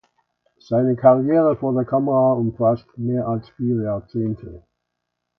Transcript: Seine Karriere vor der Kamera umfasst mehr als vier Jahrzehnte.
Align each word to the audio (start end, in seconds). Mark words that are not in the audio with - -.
Seine 0.57 0.95
Karriere 0.95 1.55
vor 1.57 1.75
der 1.75 1.85
Kamera 1.85 2.33
umfasst 2.33 2.87
mehr 2.97 3.27
als 3.27 3.47
vier 3.51 3.83
Jahrzehnte. 3.83 4.63